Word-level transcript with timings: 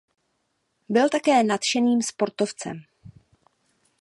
Byl 0.89 1.09
také 1.09 1.43
nadšeným 1.43 2.01
sportovcem. 2.01 2.81